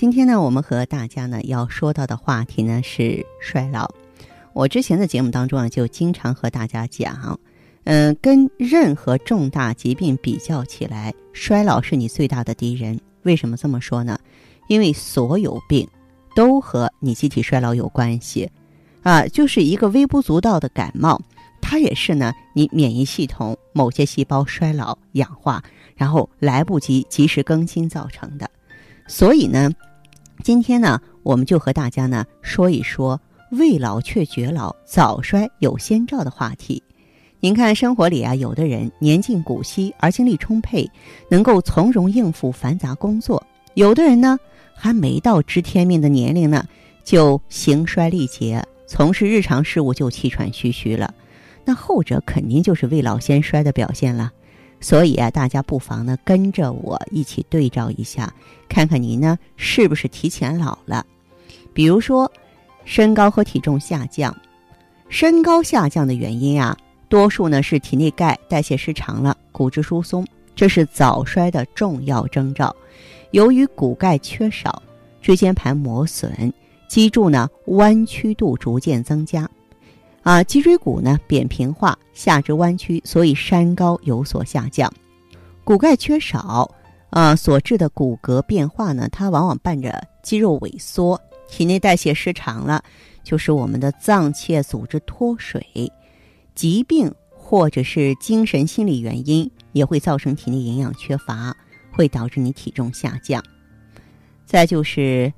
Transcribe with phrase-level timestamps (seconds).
[0.00, 3.90] 今天呢，我们和大家呢要说到的话题呢是衰老。
[4.52, 7.36] 我之前的节目当中啊，就经常和大家讲。
[7.82, 12.96] 嗯，跟任何重大疾病比较起来，衰老是你最大的敌人。
[13.24, 14.16] 为什么这么说呢？
[14.68, 15.84] 因为所有病
[16.32, 18.48] 都和你机体衰老有关系，
[19.02, 21.20] 啊，就是一个微不足道的感冒，
[21.60, 25.60] 它也是呢你免疫系统某些细胞衰老氧化，
[25.96, 28.48] 然后来不及及时更新造成的。
[29.10, 29.70] 所以呢，
[30.42, 36.82] 今天呢，我们就和大家呢说一说未老却绝老、早衰有先兆的话题。
[37.40, 40.88] 您看，生活里啊，有的人年近古稀而精力充沛，
[41.30, 43.40] 能够从容应付繁杂工作；
[43.74, 44.38] 有的人呢，
[44.74, 46.66] 还没到知天命的年龄呢，
[47.04, 51.12] 就形衰力竭，从事日常事务就气喘吁吁了。
[51.64, 54.32] 那后者肯定就是未老先衰的表现了。
[54.80, 58.32] 所以啊，大家不妨呢跟着我一起对照一下，
[58.68, 61.04] 看看您呢是不是提前老了。
[61.72, 62.30] 比如说，
[62.84, 64.36] 身高和体重下降，
[65.08, 66.76] 身高下降的原因啊。
[67.08, 72.74] 多数呢是体内钙代谢失常了，骨质疏松，这是早衰的重要征兆。
[73.30, 74.82] 由于骨钙缺少，
[75.22, 76.52] 椎间盘磨损，
[76.86, 79.48] 脊柱呢弯曲度逐渐增加，
[80.28, 84.92] 啊，脊椎骨呢扁平化，下肢弯曲，所以山高有所下降。
[85.64, 86.70] 骨钙缺少，
[87.08, 92.84] 啊所致的骨骼变化呢，它往往伴着肌肉萎缩，体内代谢失常了，
[93.24, 95.64] 就是我们的脏器组织脱水。
[96.54, 101.56] 疾病或者是精神心理原因也会造成体内营养缺乏，
[101.90, 103.42] 会导致你体重下降。
[104.44, 105.32] 再就是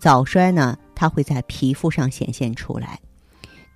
[0.00, 2.98] 早衰呢，它会在皮肤上显现出来。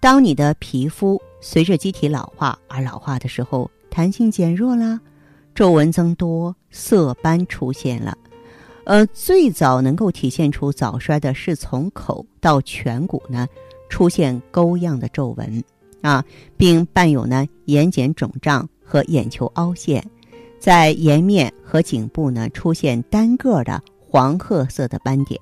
[0.06, 5.00] 当你的皮肤随着机体老化而老化的时候，弹性减弱了，
[5.52, 8.16] 皱纹增多，色斑出现了。
[8.84, 13.48] 呃，最早能够体现出早衰的是从口到颧骨呢
[13.88, 15.64] 出现沟样的皱纹。
[16.02, 16.24] 啊，
[16.56, 20.08] 并伴有呢眼睑肿胀和眼球凹陷，
[20.60, 25.40] 在颜面和颈部呢出现单个的黄褐色的斑点。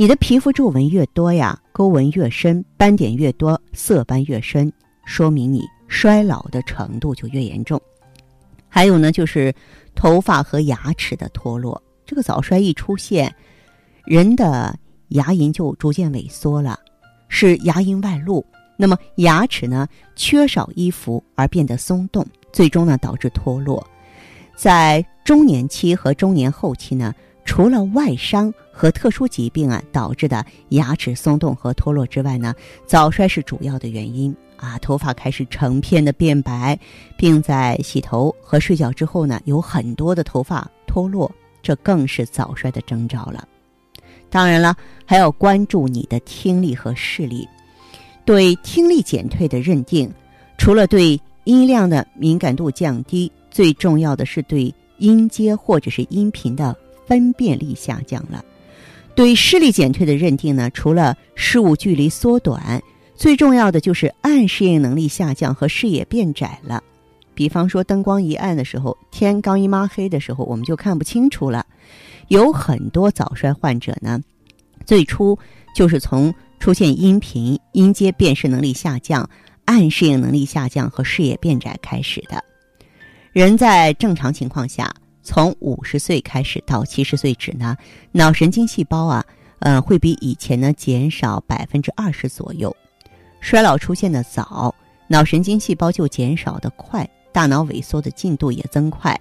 [0.00, 4.72] 你的皮肤皱纹越多呀，沟纹越深，斑点越多，色斑越深，
[5.04, 7.78] 说明你衰老的程度就越严重。
[8.66, 9.54] 还有呢，就是
[9.94, 11.82] 头发和牙齿的脱落。
[12.06, 13.30] 这个早衰一出现，
[14.06, 14.74] 人的
[15.08, 16.80] 牙龈就逐渐萎缩了，
[17.28, 18.42] 是牙龈外露。
[18.78, 19.86] 那么牙齿呢
[20.16, 23.86] 缺少依附而变得松动，最终呢导致脱落。
[24.56, 32.54] 在中年期和中年后期呢，除了外伤和特殊疾病啊导致的牙齿松动和脱落之外呢，
[32.86, 34.78] 早衰是主要的原因啊。
[34.78, 36.78] 头发开始成片的变白，
[37.14, 41.30] 并在洗头和睡觉之后呢，有很多的头发脱落，
[41.60, 43.46] 这更是早衰的征兆了。
[44.30, 44.74] 当然了，
[45.04, 47.46] 还要关注你的听力和视力。
[48.24, 50.10] 对听力减退的认定，
[50.56, 56.74] 除了对音量的敏感度降低，最重要的是对音阶或者是音频的
[57.06, 58.42] 分辨力下降了。
[59.20, 62.82] 对视力减退的认定呢，除了视物距离缩短，
[63.14, 66.82] 最重要的就是暗适应能力下降和视野变窄了。
[67.34, 71.66] 比方说，灯光一暗的时候，天刚一抹黑的时候，我们就看不清楚了。
[72.28, 74.18] 有很多早衰患者呢，
[74.86, 75.38] 最初
[75.76, 76.34] 就是从。
[76.58, 79.28] 出现音频、音阶辨识能力下降、
[79.66, 82.42] 暗适应能力下降和视野变窄开始的。
[83.32, 84.90] 人在正常情况下，
[85.22, 87.76] 从五十岁开始到七十岁止呢，
[88.12, 89.24] 脑神经细胞啊，
[89.60, 92.74] 呃，会比以前呢减少百分之二十左右。
[93.40, 94.74] 衰老出现的早，
[95.08, 99.18] 脑神经细胞就减少的快，大脑萎缩的进度也增快。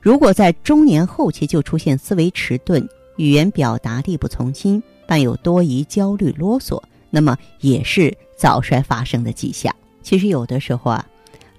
[0.00, 4.82] 如果在中年后期就出现思维迟钝、语言表达力不从心。
[5.08, 6.78] 伴有多疑、焦虑、啰嗦，
[7.08, 9.74] 那么也是早衰发生的迹象。
[10.02, 11.06] 其实有的时候啊，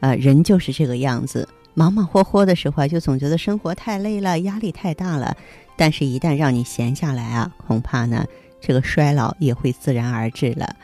[0.02, 5.34] 呃，人就是这个样子，忙忙活活的时候啊，就总觉得生活太累了，压力太大了。
[5.78, 8.26] 但是，一旦让你闲下来啊，恐怕呢，
[8.60, 10.76] 这个衰老也会自然而至了。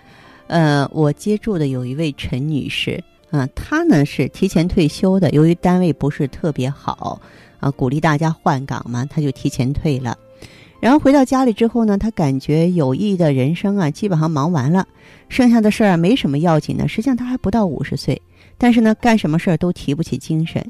[0.47, 7.19] 呃，我接触的有一位陈女士啊，她呢是提前退休的，由于单位不是特别好
[7.59, 10.17] 啊，鼓励大家换岗嘛，她就提前退了。
[10.79, 14.87] 然后回到家里之后呢，他感觉有意义的人生啊，基本上忙完了，
[15.27, 16.87] 剩下的事儿没什么要紧的。
[16.87, 18.21] 实际上他还不到五十岁，
[18.57, 20.65] 但是呢，干什么事儿都提不起精神。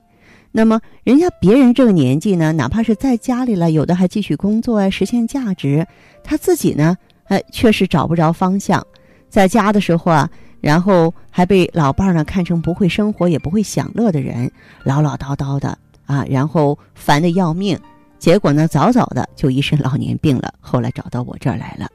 [0.58, 5.86] 那么，人家别人这个年纪呢，哪怕是在家里了，有的还继续工作啊，实现价值。
[6.24, 8.82] 他自己呢，哎，确实找不着方向。
[9.28, 10.30] 在家的时候啊，
[10.62, 14.50] 然后还被老伴儿呢看成不会生活也不会享乐的人，
[14.86, 17.78] 唠唠叨叨的啊，然后烦得要命。
[18.18, 20.54] 结果呢，早早的就一身老年病了。
[20.62, 21.90] 后来找到我这儿来了。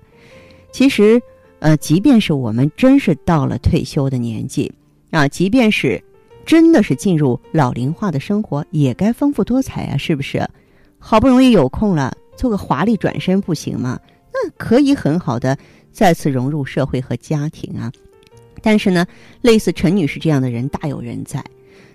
[0.70, 1.18] 其实，
[1.60, 4.70] 呃，即便是我们真是到了退休的年纪
[5.12, 6.04] 啊，即便是。
[6.50, 10.44] 真的是进入老龄化的生活，也该丰富多彩啊，是不是？
[10.99, 13.97] 好不容易有空了，做个华丽转身不行吗？
[14.35, 15.56] 那可以很好的
[15.93, 17.93] 再次融入社会和家庭啊。
[18.62, 19.06] 但是呢，
[19.43, 21.41] 类似陈女士这样的人大有人在。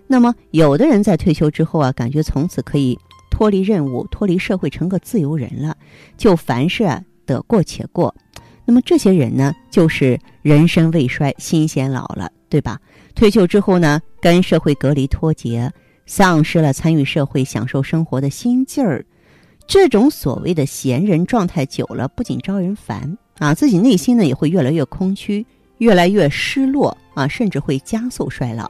[0.08, 2.98] 那么，有的人在退休之后啊，感觉从此可以
[3.30, 5.76] 脱离任务、脱离社会，成个自由人了，
[6.16, 8.16] 就凡事啊得过且过。
[8.64, 12.80] 那么这些人呢，就是人生未衰，心先老了，对吧？
[13.16, 15.72] 退休之后呢，跟社会隔离脱节，
[16.06, 19.04] 丧失了参与社会、享受生活的心劲儿。
[19.66, 25.46] 这种所谓的闲人状态久了，不仅招人烦啊，自己内心呢也会越来越空虚，
[25.78, 28.70] 越来越失落啊，甚至会加速衰老。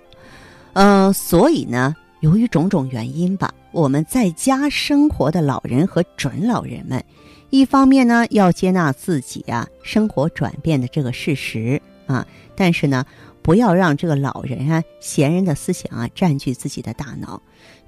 [0.73, 7.03] 嗯，所以呢，由于种种原因吧，我们在家生活的老人和准老人们，
[7.49, 12.25] 一方面呢要接纳自己啊生活转变的这个事实啊，
[12.55, 13.03] 但是呢。
[13.45, 17.39] 不要让这个老人啊、闲人的思想啊占据自己的大脑。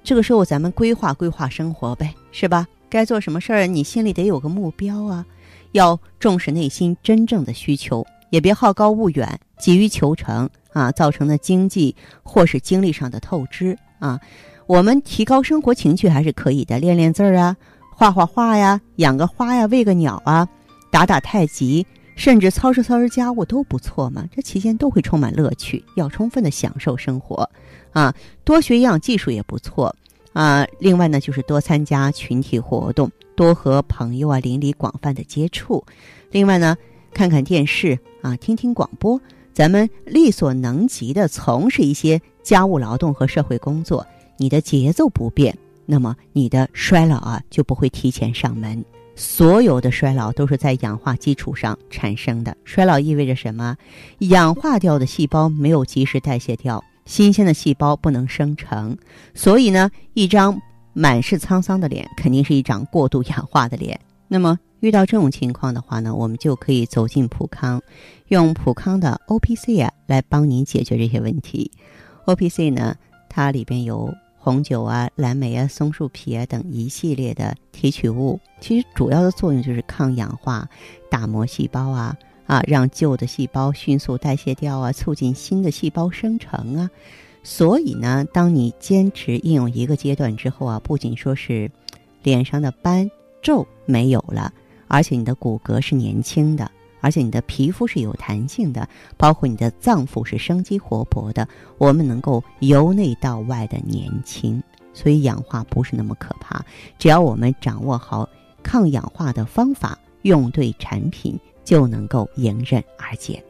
[0.04, 2.64] 这个时候，咱们规划规划生活呗，是吧？
[2.88, 5.26] 该做什么事儿，你心里得有个目标啊。
[5.72, 14.20] 要重视内心真正的需求，也别好高骛远、急于求成啊，造成的经济或是精力上的透支啊。
[14.68, 17.56] 我们提高生活情趣还是可以的，练练字儿啊，
[17.96, 20.48] 画画画呀，养个花呀，喂个鸟啊，
[20.92, 21.84] 打打太极。
[22.18, 27.48] 甚至操持操持家务都不错嘛，这期间都会充满乐趣，要充分的享受生活，
[27.92, 28.12] 啊，
[28.42, 29.94] 多学一样技术也不错，
[30.32, 35.84] 啊，另外呢就是多参加群体活动，多和朋友啊邻里广泛的接触，
[36.32, 36.76] 另外呢
[37.14, 39.18] 看看电视啊，听听广播，
[39.54, 44.04] 咱们力所能及的从事一些家务劳动和社会工作，
[44.38, 45.56] 你的节奏不变，
[45.86, 48.84] 那么你的衰老啊就不会提前上门。
[49.18, 52.56] 所有的衰老都是在氧化基础上产生的。
[52.64, 53.76] 衰老意味着什么？
[54.20, 58.96] 氧化掉的细胞没有及时代谢掉，新鲜的细胞不能生成。
[59.34, 60.56] 所以呢，一张
[60.92, 63.98] 满是沧桑的脸，肯定是一张过度氧化的脸。
[64.28, 67.82] 那么遇到这种情况的话呢，我们就可以走进普康，
[68.28, 71.72] 用普康的 O P C 啊来帮您解决这些问题。
[72.26, 72.94] O P C 呢，
[73.28, 74.14] 它里边有。
[74.48, 80.66] 红酒啊、蓝莓啊、松树皮啊等一系列的提取物，其实主要的作用就是抗氧化、
[81.10, 82.16] 打磨细胞啊
[82.46, 86.90] 啊，让旧的细胞迅速代谢掉啊，促进新的细胞生成啊。
[87.42, 91.70] 所以呢，当你坚持应用一个阶段之后啊，不仅说是
[92.22, 93.10] 脸上的斑
[93.42, 94.50] 皱没有了，
[94.86, 96.70] 而且你的骨骼是年轻的。
[97.00, 101.48] 而且你的皮肤是有弹性的，包括你的脏腑是生机活泼的，
[101.78, 104.62] 我们能够由内到外的年轻，
[104.92, 106.64] 所以氧化不是那么可怕。
[106.98, 108.28] 只要我们掌握好
[108.62, 113.42] 抗氧化的方法，用对产品，就能够迎刃而解。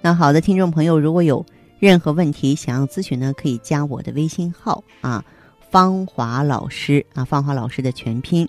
[0.00, 1.44] 那好的，听众朋友，如果有
[1.78, 5.24] 任何问题想要咨询呢，可以加我的微信号啊，
[5.70, 8.48] 芳华老师啊，芳华老师的全拼，